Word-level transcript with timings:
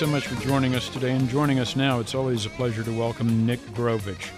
so 0.00 0.06
much 0.06 0.28
for 0.28 0.42
joining 0.42 0.74
us 0.74 0.88
today. 0.88 1.12
And 1.14 1.28
joining 1.28 1.58
us 1.58 1.76
now, 1.76 2.00
it's 2.00 2.14
always 2.14 2.46
a 2.46 2.48
pleasure 2.48 2.82
to 2.82 2.90
welcome 2.90 3.44
Nick 3.44 3.60
Grovich, 3.74 4.30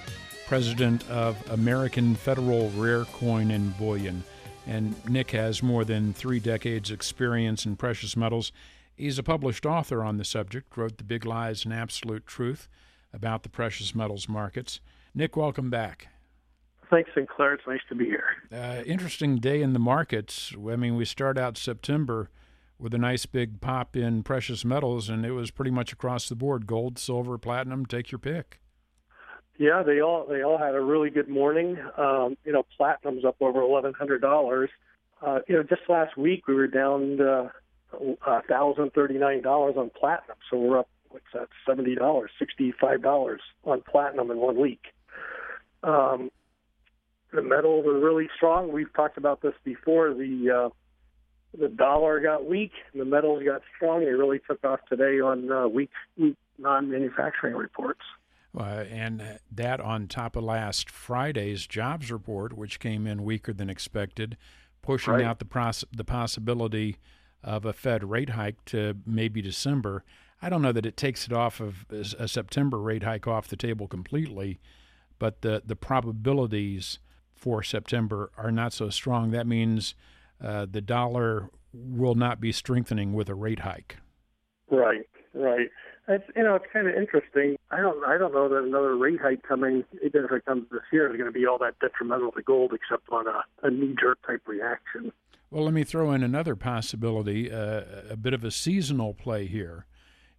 president 0.48 1.08
of 1.08 1.36
American 1.52 2.16
Federal 2.16 2.68
Rare 2.70 3.04
Coin 3.04 3.52
and 3.52 3.78
Bullion. 3.78 4.24
And 4.66 4.96
Nick 5.08 5.30
has 5.30 5.62
more 5.62 5.84
than 5.84 6.14
three 6.14 6.40
decades' 6.40 6.90
experience 6.90 7.64
in 7.64 7.76
precious 7.76 8.16
metals. 8.16 8.50
He's 8.96 9.20
a 9.20 9.22
published 9.22 9.64
author 9.64 10.02
on 10.02 10.16
the 10.16 10.24
subject, 10.24 10.76
wrote 10.76 10.98
The 10.98 11.04
Big 11.04 11.24
Lies 11.24 11.64
and 11.64 11.72
Absolute 11.72 12.26
Truth 12.26 12.66
about 13.12 13.44
the 13.44 13.48
precious 13.48 13.94
metals 13.94 14.28
markets. 14.28 14.80
Nick, 15.14 15.36
welcome 15.36 15.70
back. 15.70 16.08
Thanks, 16.90 17.10
Sinclair. 17.14 17.54
It's 17.54 17.68
nice 17.68 17.78
to 17.88 17.94
be 17.94 18.06
here. 18.06 18.24
Uh, 18.52 18.82
interesting 18.84 19.36
day 19.36 19.62
in 19.62 19.74
the 19.74 19.78
markets. 19.78 20.52
I 20.56 20.74
mean, 20.74 20.96
we 20.96 21.04
start 21.04 21.38
out 21.38 21.56
September 21.56 22.30
with 22.82 22.92
a 22.94 22.98
nice 22.98 23.26
big 23.26 23.60
pop 23.60 23.96
in 23.96 24.22
precious 24.22 24.64
metals, 24.64 25.08
and 25.08 25.24
it 25.24 25.32
was 25.32 25.50
pretty 25.50 25.70
much 25.70 25.92
across 25.92 26.28
the 26.28 26.34
board: 26.34 26.66
gold, 26.66 26.98
silver, 26.98 27.38
platinum. 27.38 27.86
Take 27.86 28.10
your 28.10 28.18
pick. 28.18 28.60
Yeah, 29.58 29.82
they 29.82 30.00
all 30.00 30.26
they 30.28 30.42
all 30.42 30.58
had 30.58 30.74
a 30.74 30.80
really 30.80 31.10
good 31.10 31.28
morning. 31.28 31.78
Um, 31.96 32.36
you 32.44 32.52
know, 32.52 32.64
platinum's 32.76 33.24
up 33.24 33.36
over 33.40 33.60
eleven 33.60 33.94
hundred 33.94 34.20
dollars. 34.20 34.70
Uh, 35.24 35.38
you 35.48 35.54
know, 35.54 35.62
just 35.62 35.82
last 35.88 36.16
week 36.16 36.48
we 36.48 36.54
were 36.54 36.66
down 36.66 37.20
uh, 37.20 37.48
thousand 38.48 38.92
thirty 38.92 39.18
nine 39.18 39.42
dollars 39.42 39.74
on 39.76 39.90
platinum, 39.90 40.36
so 40.50 40.58
we're 40.58 40.78
up 40.80 40.88
what's 41.10 41.26
that 41.34 41.48
seventy 41.66 41.94
dollars, 41.94 42.30
sixty 42.38 42.72
five 42.80 43.02
dollars 43.02 43.40
on 43.64 43.82
platinum 43.82 44.30
in 44.30 44.38
one 44.38 44.58
week. 44.58 44.86
Um, 45.82 46.30
the 47.32 47.42
metals 47.42 47.86
are 47.86 47.98
really 47.98 48.28
strong. 48.36 48.72
We've 48.72 48.92
talked 48.94 49.16
about 49.16 49.42
this 49.42 49.54
before. 49.64 50.12
The 50.14 50.50
uh, 50.50 50.68
the 51.58 51.68
dollar 51.68 52.20
got 52.20 52.46
weak 52.46 52.72
and 52.92 53.00
the 53.00 53.04
metals 53.04 53.42
got 53.44 53.62
strong. 53.76 54.00
They 54.00 54.06
really 54.06 54.40
took 54.48 54.64
off 54.64 54.80
today 54.88 55.20
on 55.20 55.50
uh, 55.50 55.68
weak, 55.68 55.90
weak 56.16 56.36
non-manufacturing 56.58 57.54
reports. 57.54 58.00
Uh, 58.56 58.84
and 58.90 59.38
that 59.50 59.80
on 59.80 60.06
top 60.06 60.36
of 60.36 60.44
last 60.44 60.90
Friday's 60.90 61.66
jobs 61.66 62.10
report, 62.12 62.52
which 62.52 62.80
came 62.80 63.06
in 63.06 63.24
weaker 63.24 63.52
than 63.52 63.70
expected, 63.70 64.36
pushing 64.82 65.14
right. 65.14 65.24
out 65.24 65.38
the 65.38 65.44
pros- 65.44 65.84
the 65.90 66.04
possibility 66.04 66.98
of 67.42 67.64
a 67.64 67.72
Fed 67.72 68.04
rate 68.04 68.30
hike 68.30 68.62
to 68.66 68.94
maybe 69.06 69.40
December. 69.40 70.04
I 70.42 70.50
don't 70.50 70.60
know 70.60 70.72
that 70.72 70.84
it 70.84 70.96
takes 70.96 71.26
it 71.26 71.32
off 71.32 71.60
of 71.60 71.86
a 71.90 72.28
September 72.28 72.78
rate 72.78 73.04
hike 73.04 73.26
off 73.26 73.48
the 73.48 73.56
table 73.56 73.88
completely, 73.88 74.60
but 75.18 75.40
the 75.40 75.62
the 75.64 75.76
probabilities 75.76 76.98
for 77.34 77.62
September 77.62 78.30
are 78.36 78.52
not 78.52 78.72
so 78.72 78.90
strong. 78.90 79.30
That 79.30 79.46
means 79.46 79.94
uh, 80.42 80.66
the 80.70 80.80
dollar 80.80 81.50
will 81.72 82.14
not 82.14 82.40
be 82.40 82.52
strengthening 82.52 83.12
with 83.12 83.28
a 83.28 83.34
rate 83.34 83.60
hike. 83.60 83.96
Right, 84.70 85.08
right. 85.34 85.68
It's 86.08 86.24
you 86.34 86.42
know 86.42 86.56
it's 86.56 86.66
kind 86.72 86.88
of 86.88 86.94
interesting. 86.94 87.56
I 87.70 87.80
don't 87.80 88.04
I 88.04 88.18
don't 88.18 88.34
know 88.34 88.48
that 88.48 88.64
another 88.64 88.96
rate 88.96 89.20
hike 89.20 89.42
coming, 89.42 89.84
even 90.04 90.24
if 90.24 90.32
it 90.32 90.44
comes 90.44 90.66
this 90.70 90.80
year, 90.92 91.08
is 91.10 91.16
going 91.16 91.32
to 91.32 91.38
be 91.38 91.46
all 91.46 91.58
that 91.58 91.78
detrimental 91.78 92.32
to 92.32 92.42
gold, 92.42 92.72
except 92.74 93.08
on 93.10 93.26
a, 93.28 93.44
a 93.62 93.70
knee 93.70 93.94
jerk 94.00 94.18
type 94.26 94.42
reaction. 94.46 95.12
Well, 95.50 95.64
let 95.64 95.74
me 95.74 95.84
throw 95.84 96.12
in 96.12 96.22
another 96.22 96.56
possibility, 96.56 97.52
uh, 97.52 97.82
a 98.10 98.16
bit 98.16 98.32
of 98.32 98.42
a 98.42 98.50
seasonal 98.50 99.14
play 99.14 99.46
here, 99.46 99.86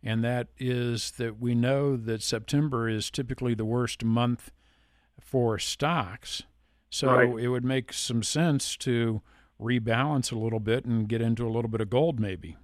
and 0.03 0.23
that 0.23 0.47
is 0.57 1.11
that 1.11 1.39
we 1.39 1.55
know 1.55 1.95
that 1.95 2.21
September 2.21 2.89
is 2.89 3.09
typically 3.09 3.53
the 3.53 3.63
worst 3.63 4.03
month 4.03 4.51
for 5.21 5.59
stocks. 5.59 6.43
So 6.89 7.07
right. 7.07 7.39
it 7.39 7.47
would 7.47 7.63
make 7.63 7.93
some 7.93 8.21
sense 8.21 8.75
to 8.77 9.21
rebalance 9.61 10.31
a 10.31 10.35
little 10.35 10.59
bit 10.59 10.85
and 10.85 11.07
get 11.07 11.21
into 11.21 11.45
a 11.45 11.49
little 11.49 11.69
bit 11.69 11.81
of 11.81 11.89
gold 11.89 12.19
maybe. 12.19 12.57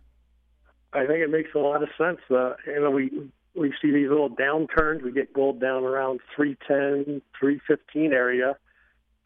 I 0.94 1.06
think 1.06 1.20
it 1.20 1.30
makes 1.30 1.52
a 1.56 1.60
lot 1.60 1.84
of 1.84 1.90
sense. 1.98 2.20
Uh, 2.30 2.54
you 2.66 2.82
know, 2.82 2.90
we 2.90 3.12
we 3.56 3.74
see 3.82 3.92
these 3.92 4.10
little 4.10 4.30
downturns. 4.30 5.04
We 5.04 5.12
get 5.12 5.34
gold 5.34 5.60
down 5.60 5.84
around 5.84 6.20
310, 6.36 7.22
315 7.40 8.14
area. 8.14 8.56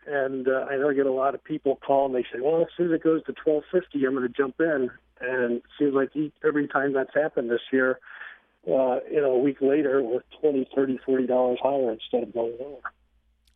And 0.06 0.48
uh, 0.48 0.66
I 0.70 0.76
know 0.76 0.90
I 0.90 0.94
get 0.94 1.06
a 1.06 1.12
lot 1.12 1.36
of 1.36 1.44
people 1.44 1.78
call 1.78 2.08
and 2.08 2.16
they 2.16 2.24
say, 2.24 2.40
well, 2.42 2.62
as 2.62 2.68
soon 2.76 2.88
as 2.88 2.96
it 2.96 3.04
goes 3.04 3.24
to 3.26 3.34
1250, 3.46 4.06
I'm 4.06 4.16
going 4.16 4.28
to 4.28 4.34
jump 4.34 4.56
in. 4.60 4.90
And 5.22 5.58
it 5.58 5.64
seems 5.80 5.94
like 5.94 6.10
every 6.46 6.68
time 6.68 6.94
that's 6.94 7.14
happened 7.14 7.50
this 7.50 7.62
year, 7.72 8.00
uh, 8.68 9.00
you 9.10 9.22
know, 9.22 9.32
a 9.34 9.40
week 9.40 9.58
later, 9.62 10.02
we're 10.04 10.24
20, 10.42 10.68
30, 10.76 11.00
40 11.06 11.28
dollars 11.28 11.60
higher 11.62 11.92
instead 11.92 12.24
of 12.24 12.34
going 12.34 12.54
lower. 12.60 12.82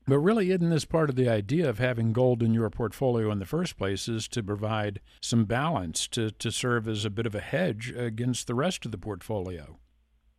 But 0.08 0.20
really, 0.20 0.52
isn't 0.52 0.70
this 0.70 0.86
part 0.86 1.10
of 1.10 1.18
the 1.18 1.28
idea 1.28 1.70
of 1.70 1.80
having 1.80 2.14
gold 2.14 2.42
in 2.42 2.54
your 2.54 2.70
portfolio 2.70 3.30
in 3.30 3.40
the 3.40 3.46
first 3.46 3.78
place 3.78 4.08
is 4.08 4.30
to 4.30 4.42
provide 4.42 5.02
some 5.22 5.44
balance, 5.44 6.08
to, 6.10 6.32
to 6.32 6.50
serve 6.50 6.88
as 6.88 7.04
a 7.04 7.10
bit 7.10 7.26
of 7.26 7.36
a 7.36 7.42
hedge 7.42 7.94
against 7.94 8.48
the 8.48 8.56
rest 8.56 8.86
of 8.86 8.92
the 8.92 8.98
portfolio? 8.98 9.78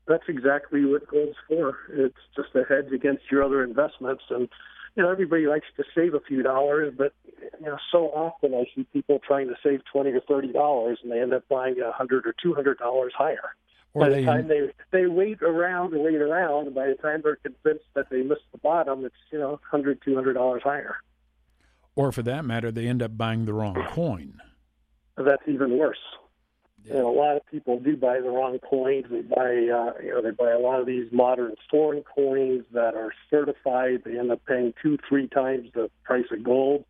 That's 0.06 0.25
exactly 0.27 0.87
what 0.87 1.06
gold's 1.06 1.37
for. 1.47 1.77
It's 1.91 2.17
just 2.34 2.49
a 2.55 2.65
hedge 2.67 2.93
against 2.95 3.25
your 3.31 3.43
other 3.43 3.62
investments. 3.62 4.25
And, 4.31 4.49
you 4.97 5.03
know, 5.03 5.11
everybody 5.11 5.47
likes 5.47 5.67
to 5.77 5.85
save 5.95 6.15
a 6.15 6.21
few 6.21 6.43
dollars, 6.43 6.95
but, 6.97 7.12
you 7.61 7.67
know, 7.67 7.77
so 7.93 8.06
often 8.06 8.55
I 8.55 8.65
see 8.75 8.87
people 8.91 9.19
trying 9.19 9.49
to 9.49 9.55
save 9.62 9.83
20 9.93 10.12
or 10.12 10.21
$30 10.21 10.97
and 11.03 11.12
they 11.12 11.21
end 11.21 11.35
up 11.35 11.47
buying 11.50 11.79
a 11.79 11.89
100 11.89 12.27
or 12.27 12.35
$200 12.43 12.75
higher. 13.15 13.55
Or 13.94 14.03
by 14.03 14.10
the 14.10 14.25
time 14.25 14.49
they 14.49 14.71
they 14.91 15.06
wait 15.06 15.43
around 15.43 15.94
and 15.94 16.03
wait 16.04 16.16
around, 16.21 16.66
and 16.66 16.75
by 16.75 16.88
the 16.88 16.94
time 16.94 17.22
they're 17.22 17.37
convinced 17.37 17.87
that 17.94 18.10
they 18.10 18.22
missed 18.22 18.43
the 18.53 18.59
bottom, 18.59 19.04
it's 19.04 19.15
you 19.32 19.38
know 19.38 19.60
hundred 19.69 20.00
two 20.04 20.15
hundred 20.15 20.34
dollars 20.34 20.62
higher. 20.62 20.97
Or 21.97 22.12
for 22.12 22.22
that 22.22 22.44
matter, 22.44 22.71
they 22.71 22.87
end 22.87 23.03
up 23.03 23.16
buying 23.16 23.44
the 23.44 23.53
wrong 23.53 23.75
coin. 23.91 24.41
That's 25.16 25.43
even 25.49 25.78
worse. 25.78 25.99
Yeah. 26.84 26.94
You 26.94 26.99
know, 27.00 27.10
a 27.10 27.16
lot 27.19 27.37
of 27.37 27.44
people 27.47 27.81
do 27.81 27.97
buy 27.97 28.21
the 28.21 28.31
wrong 28.31 28.59
coins. 28.60 29.06
They 29.10 29.22
buy, 29.22 29.43
uh, 29.43 30.00
you 30.00 30.10
know, 30.12 30.22
they 30.22 30.31
buy 30.31 30.53
a 30.53 30.60
lot 30.60 30.78
of 30.81 30.87
these 30.87 31.10
modern 31.10 31.56
foreign 31.69 32.05
coins 32.05 32.65
that 32.72 32.94
are 32.94 33.12
certified. 33.28 34.03
They 34.05 34.16
end 34.16 34.31
up 34.31 34.44
paying 34.47 34.75
two, 34.81 34.99
three 35.09 35.26
times 35.26 35.70
the 35.75 35.91
price 36.05 36.26
of 36.31 36.44
gold. 36.44 36.84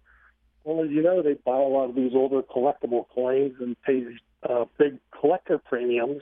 Well, 0.64 0.84
as 0.84 0.90
you 0.90 1.02
know, 1.02 1.22
they 1.22 1.34
buy 1.34 1.56
a 1.56 1.60
lot 1.60 1.88
of 1.88 1.94
these 1.94 2.12
older 2.14 2.42
collectible 2.42 3.06
coins 3.14 3.54
and 3.60 3.80
pay 3.80 4.04
uh, 4.42 4.66
big 4.76 4.98
collector 5.18 5.56
premiums 5.56 6.20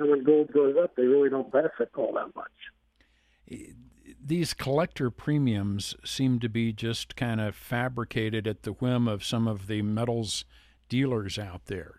and 0.00 0.10
when 0.10 0.24
gold 0.24 0.50
goes 0.52 0.74
up, 0.82 0.96
they 0.96 1.04
really 1.04 1.28
don't 1.28 1.52
benefit 1.52 1.90
all 1.94 2.12
that 2.14 2.34
much. 2.34 3.70
These 4.24 4.54
collector 4.54 5.10
premiums 5.10 5.94
seem 6.04 6.40
to 6.40 6.48
be 6.48 6.72
just 6.72 7.16
kind 7.16 7.40
of 7.40 7.54
fabricated 7.54 8.46
at 8.46 8.62
the 8.62 8.72
whim 8.72 9.06
of 9.06 9.24
some 9.24 9.46
of 9.46 9.66
the 9.66 9.82
metals 9.82 10.44
dealers 10.88 11.38
out 11.38 11.66
there. 11.66 11.96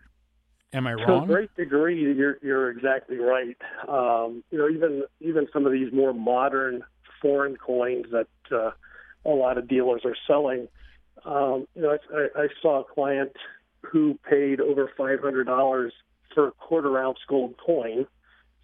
Am 0.72 0.86
I 0.86 0.94
wrong? 0.94 1.26
To 1.28 1.32
a 1.32 1.36
great 1.36 1.54
degree, 1.54 2.00
you're 2.14 2.38
you're 2.42 2.70
exactly 2.70 3.18
right. 3.18 3.56
Um, 3.86 4.42
you 4.50 4.58
know, 4.58 4.68
even 4.68 5.02
even 5.20 5.46
some 5.52 5.66
of 5.66 5.72
these 5.72 5.92
more 5.92 6.14
modern 6.14 6.82
foreign 7.20 7.56
coins 7.56 8.06
that 8.10 8.28
uh, 8.50 8.70
a 9.24 9.30
lot 9.30 9.58
of 9.58 9.68
dealers 9.68 10.02
are 10.04 10.16
selling. 10.26 10.68
Um, 11.24 11.66
you 11.74 11.82
know, 11.82 11.98
I, 12.14 12.40
I 12.42 12.46
saw 12.62 12.80
a 12.80 12.84
client 12.84 13.32
who 13.82 14.18
paid 14.28 14.60
over 14.60 14.90
five 14.96 15.20
hundred 15.20 15.44
dollars 15.44 15.92
for 16.34 16.48
a 16.48 16.52
quarter 16.52 16.98
ounce 16.98 17.18
gold 17.28 17.54
coin 17.64 18.06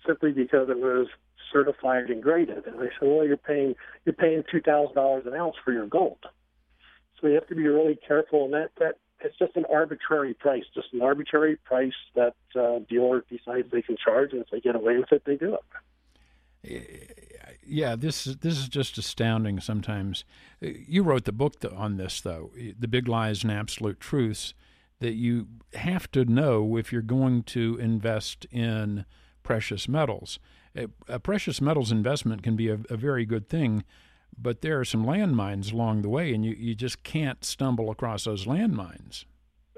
simply 0.06 0.32
because 0.32 0.68
it 0.68 0.78
was 0.78 1.08
certified 1.52 2.10
and 2.10 2.22
graded. 2.22 2.66
And 2.66 2.80
they 2.80 2.90
said, 2.98 3.08
well, 3.08 3.26
you're 3.26 3.36
paying 3.36 3.74
you're 4.04 4.14
paying 4.14 4.42
two 4.50 4.60
thousand 4.60 4.94
dollars 4.94 5.24
an 5.26 5.34
ounce 5.34 5.56
for 5.64 5.72
your 5.72 5.86
gold. 5.86 6.18
So 7.20 7.26
you 7.26 7.34
have 7.34 7.48
to 7.48 7.54
be 7.54 7.66
really 7.66 7.98
careful, 8.06 8.44
and 8.44 8.54
that 8.54 8.70
that 8.78 8.96
it's 9.20 9.36
just 9.38 9.56
an 9.56 9.64
arbitrary 9.72 10.34
price, 10.34 10.64
just 10.74 10.92
an 10.92 11.02
arbitrary 11.02 11.56
price 11.56 11.92
that 12.14 12.34
uh, 12.54 12.78
dealer 12.88 13.24
decides 13.28 13.70
they 13.72 13.82
can 13.82 13.96
charge, 13.96 14.32
and 14.32 14.42
if 14.42 14.48
they 14.50 14.60
get 14.60 14.76
away 14.76 14.98
with 14.98 15.12
it, 15.12 15.22
they 15.24 15.36
do 15.36 15.54
it. 16.62 17.14
Yeah, 17.66 17.96
this 17.96 18.26
is 18.26 18.36
this 18.38 18.58
is 18.58 18.68
just 18.68 18.98
astounding. 18.98 19.60
Sometimes 19.60 20.24
you 20.60 21.02
wrote 21.02 21.24
the 21.24 21.32
book 21.32 21.54
on 21.74 21.96
this, 21.96 22.20
though, 22.20 22.50
"The 22.78 22.88
Big 22.88 23.08
Lies 23.08 23.42
and 23.42 23.52
Absolute 23.52 24.00
Truths." 24.00 24.54
That 25.00 25.14
you 25.14 25.46
have 25.74 26.10
to 26.12 26.24
know 26.24 26.76
if 26.76 26.92
you're 26.92 27.02
going 27.02 27.42
to 27.44 27.78
invest 27.80 28.46
in 28.46 29.04
precious 29.42 29.88
metals. 29.88 30.38
A, 30.76 30.86
a 31.08 31.18
precious 31.18 31.60
metals 31.60 31.90
investment 31.92 32.42
can 32.42 32.56
be 32.56 32.68
a, 32.68 32.78
a, 32.90 32.96
very 32.96 33.24
good 33.24 33.48
thing, 33.48 33.84
but 34.36 34.60
there 34.60 34.78
are 34.78 34.84
some 34.84 35.06
landmines 35.06 35.72
along 35.72 36.02
the 36.02 36.08
way, 36.08 36.34
and 36.34 36.44
you, 36.44 36.52
you 36.52 36.74
just 36.74 37.02
can't 37.02 37.44
stumble 37.44 37.90
across 37.90 38.24
those 38.24 38.44
landmines. 38.44 39.24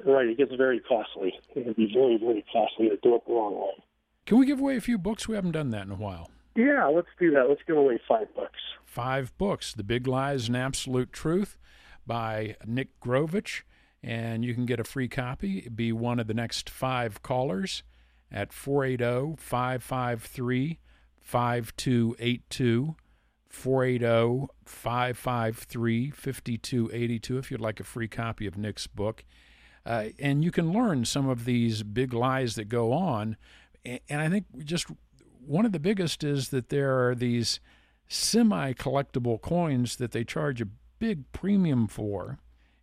Right, 0.04 0.26
it 0.26 0.38
gets 0.38 0.54
very 0.54 0.80
costly. 0.80 1.34
It 1.54 1.64
can 1.64 1.72
be 1.74 1.92
very, 1.92 2.16
very 2.16 2.44
costly 2.52 2.88
to 2.88 2.96
do 2.96 3.14
it 3.14 3.22
the 3.26 3.32
wrong 3.32 3.54
way. 3.54 3.84
Can 4.26 4.38
we 4.38 4.46
give 4.46 4.60
away 4.60 4.76
a 4.76 4.80
few 4.80 4.98
books? 4.98 5.28
We 5.28 5.34
haven't 5.34 5.52
done 5.52 5.70
that 5.70 5.86
in 5.86 5.92
a 5.92 5.96
while. 5.96 6.30
Yeah, 6.56 6.86
let's 6.86 7.08
do 7.18 7.30
that. 7.32 7.48
Let's 7.48 7.62
give 7.66 7.76
away 7.76 8.00
five 8.08 8.34
books. 8.34 8.58
Five 8.84 9.36
books 9.38 9.72
The 9.72 9.84
Big 9.84 10.06
Lies 10.06 10.48
and 10.48 10.56
Absolute 10.56 11.12
Truth 11.12 11.58
by 12.06 12.56
Nick 12.66 12.98
Grovich 13.00 13.62
and 14.02 14.44
you 14.44 14.54
can 14.54 14.66
get 14.66 14.80
a 14.80 14.84
free 14.84 15.08
copy. 15.08 15.68
Be 15.68 15.92
one 15.92 16.18
of 16.18 16.26
the 16.26 16.34
next 16.34 16.70
five 16.70 17.22
callers 17.22 17.82
at 18.30 18.52
480 18.52 19.36
553 19.36 20.78
5282. 21.20 22.96
480 23.48 24.46
553 24.64 26.10
5282 26.10 27.38
if 27.38 27.50
you'd 27.50 27.60
like 27.60 27.80
a 27.80 27.84
free 27.84 28.06
copy 28.06 28.46
of 28.46 28.56
Nick's 28.56 28.86
book. 28.86 29.24
Uh, 29.84 30.10
and 30.20 30.44
you 30.44 30.52
can 30.52 30.72
learn 30.72 31.04
some 31.04 31.28
of 31.28 31.44
these 31.44 31.82
big 31.82 32.12
lies 32.12 32.54
that 32.54 32.68
go 32.68 32.92
on 32.92 33.36
and 33.84 34.20
I 34.20 34.28
think 34.28 34.46
just 34.64 34.86
one 35.44 35.64
of 35.64 35.72
the 35.72 35.78
biggest 35.78 36.22
is 36.22 36.50
that 36.50 36.68
there 36.68 37.08
are 37.08 37.14
these 37.14 37.60
semi 38.08 38.72
collectible 38.74 39.40
coins 39.40 39.96
that 39.96 40.12
they 40.12 40.24
charge 40.24 40.60
a 40.60 40.68
big 40.98 41.30
premium 41.32 41.88
for, 41.88 42.38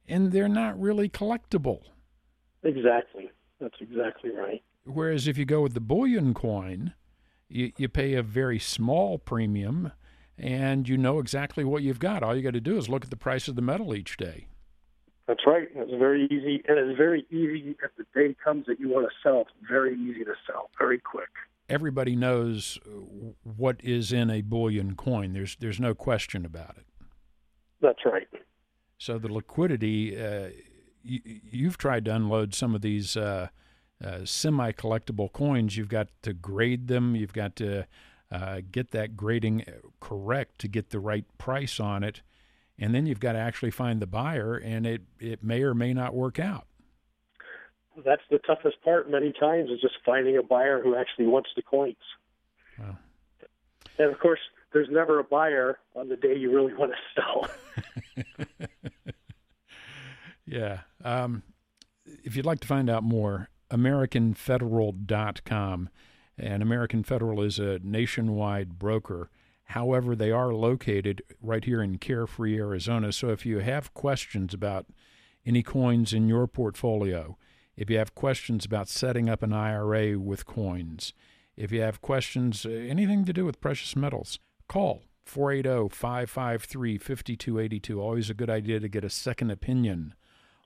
and 0.07 0.31
they're 0.31 0.47
not 0.47 0.79
really 0.79 1.09
collectible. 1.09 1.81
Exactly. 2.63 3.29
That's 3.59 3.75
exactly 3.79 4.31
right. 4.31 4.63
Whereas 4.85 5.27
if 5.27 5.37
you 5.37 5.45
go 5.45 5.61
with 5.61 5.73
the 5.73 5.81
bullion 5.81 6.33
coin, 6.33 6.93
you, 7.49 7.71
you 7.77 7.89
pay 7.89 8.13
a 8.13 8.23
very 8.23 8.59
small 8.59 9.17
premium 9.17 9.91
and 10.37 10.87
you 10.87 10.97
know 10.97 11.19
exactly 11.19 11.63
what 11.63 11.83
you've 11.83 11.99
got. 11.99 12.23
All 12.23 12.35
you 12.35 12.43
got 12.43 12.53
to 12.53 12.61
do 12.61 12.77
is 12.77 12.89
look 12.89 13.03
at 13.03 13.09
the 13.09 13.17
price 13.17 13.47
of 13.47 13.55
the 13.55 13.61
metal 13.61 13.95
each 13.95 14.17
day. 14.17 14.47
That's 15.27 15.45
right. 15.45 15.67
It's 15.75 15.91
very 15.99 16.25
easy, 16.25 16.63
and 16.67 16.77
it's 16.79 16.97
very 16.97 17.25
easy 17.29 17.75
if 17.83 17.91
the 17.97 18.05
day 18.13 18.33
comes 18.41 18.65
that 18.67 18.79
you 18.79 18.87
want 18.87 19.07
to 19.07 19.13
sell. 19.21 19.41
It's 19.41 19.49
very 19.69 19.93
easy 19.93 20.23
to 20.23 20.33
sell, 20.45 20.69
very 20.77 20.99
quick. 20.99 21.27
Everybody 21.67 22.15
knows 22.15 22.79
what 23.43 23.81
is 23.83 24.13
in 24.13 24.29
a 24.29 24.39
bullion 24.39 24.95
coin. 24.95 25.33
There's 25.33 25.57
there's 25.59 25.81
no 25.81 25.93
question 25.93 26.45
about 26.45 26.77
it. 26.77 26.85
That's 27.81 27.99
right. 28.05 28.27
So 28.97 29.17
the 29.17 29.31
liquidity, 29.31 30.19
uh, 30.19 30.49
you, 31.03 31.65
have 31.65 31.77
tried 31.77 32.05
to 32.05 32.15
unload 32.15 32.53
some 32.53 32.73
of 32.73 32.81
these 32.81 33.15
uh, 33.15 33.47
uh, 34.03 34.19
semi 34.25 34.71
collectible 34.71 35.31
coins. 35.31 35.77
You've 35.77 35.89
got 35.89 36.07
to 36.23 36.33
grade 36.33 36.87
them. 36.87 37.15
You've 37.15 37.33
got 37.33 37.55
to 37.57 37.85
uh, 38.31 38.61
get 38.71 38.91
that 38.91 39.15
grading 39.15 39.65
correct 39.99 40.59
to 40.59 40.67
get 40.67 40.89
the 40.89 40.99
right 40.99 41.25
price 41.37 41.79
on 41.79 42.03
it, 42.03 42.21
and 42.79 42.93
then 42.93 43.05
you've 43.05 43.19
got 43.19 43.33
to 43.33 43.39
actually 43.39 43.71
find 43.71 44.01
the 44.01 44.07
buyer, 44.07 44.55
and 44.55 44.85
it 44.85 45.03
it 45.19 45.43
may 45.43 45.61
or 45.61 45.73
may 45.73 45.93
not 45.93 46.13
work 46.13 46.39
out. 46.39 46.65
That's 48.03 48.21
the 48.29 48.39
toughest 48.39 48.81
part. 48.83 49.09
Many 49.09 49.31
times 49.39 49.69
is 49.69 49.79
just 49.81 49.95
finding 50.05 50.37
a 50.37 50.43
buyer 50.43 50.81
who 50.81 50.95
actually 50.95 51.27
wants 51.27 51.49
the 51.55 51.61
coins. 51.61 51.95
Wow. 52.77 52.97
And 53.97 54.11
of 54.11 54.19
course, 54.19 54.39
there's 54.73 54.89
never 54.91 55.19
a 55.19 55.23
buyer 55.23 55.79
on 55.95 56.09
the 56.09 56.15
day 56.15 56.35
you 56.35 56.53
really 56.53 56.73
want 56.73 56.91
to 56.91 57.21
sell. 57.21 58.67
yeah. 60.47 60.79
Um, 61.03 61.43
if 62.23 62.35
you'd 62.35 62.45
like 62.45 62.61
to 62.61 62.67
find 62.67 62.89
out 62.89 63.03
more, 63.03 63.49
AmericanFederal.com. 63.71 65.89
And 66.39 66.61
American 66.63 67.03
Federal 67.03 67.41
is 67.41 67.57
a 67.59 67.79
nationwide 67.83 68.79
broker. 68.79 69.29
However, 69.65 70.15
they 70.15 70.31
are 70.31 70.53
located 70.53 71.21
right 71.41 71.65
here 71.65 71.81
in 71.81 71.97
Carefree, 71.97 72.57
Arizona. 72.57 73.11
So 73.11 73.29
if 73.29 73.45
you 73.45 73.59
have 73.59 73.93
questions 73.93 74.53
about 74.53 74.85
any 75.45 75.61
coins 75.63 76.13
in 76.13 76.29
your 76.29 76.47
portfolio, 76.47 77.37
if 77.75 77.89
you 77.89 77.97
have 77.97 78.15
questions 78.15 78.63
about 78.65 78.87
setting 78.87 79.29
up 79.29 79.43
an 79.43 79.51
IRA 79.51 80.17
with 80.17 80.45
coins, 80.45 81.11
if 81.57 81.69
you 81.71 81.81
have 81.81 82.01
questions, 82.01 82.65
uh, 82.65 82.69
anything 82.69 83.25
to 83.25 83.33
do 83.33 83.43
with 83.43 83.59
precious 83.59 83.93
metals, 83.95 84.39
call 84.69 85.01
480 85.25 85.93
553 85.93 86.97
5282. 86.97 88.01
Always 88.01 88.29
a 88.29 88.35
good 88.35 88.49
idea 88.49 88.79
to 88.79 88.87
get 88.87 89.03
a 89.03 89.09
second 89.09 89.51
opinion 89.51 90.13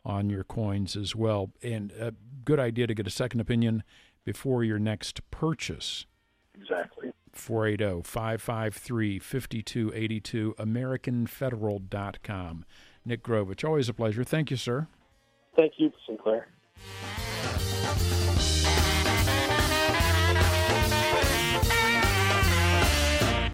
on 0.04 0.30
your 0.30 0.44
coins 0.44 0.96
as 0.96 1.16
well. 1.16 1.52
And 1.62 1.92
a 1.94 2.14
good 2.46 2.60
idea 2.60 2.88
to 2.88 2.94
get 2.94 3.08
a 3.08 3.12
second 3.12 3.40
opinion 3.40 3.84
before 4.24 4.64
your 4.64 4.80
next 4.80 5.30
purchase. 5.32 6.06
Exactly. 6.60 7.12
480 7.34 8.04
553 8.04 9.20
5282, 9.20 10.56
AmericanFederal.com. 10.60 12.66
Nick 13.04 13.24
Grovich, 13.24 13.68
always 13.68 13.90
a 13.90 13.94
pleasure. 13.94 14.24
Thank 14.24 14.52
you, 14.52 14.58
sir. 14.58 14.88
Thank 15.56 15.74
you, 15.78 15.92
Sinclair. 16.06 16.48